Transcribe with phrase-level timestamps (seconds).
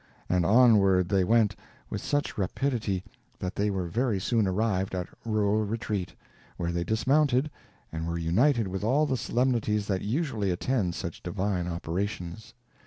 [0.27, 1.55] And onward they went,
[1.91, 3.03] with such rapidity
[3.37, 6.15] that they very soon arrived at Rural Retreat,
[6.57, 7.51] where they dismounted,
[7.91, 12.55] and were united with all the solemnities that usually attend such divine operations.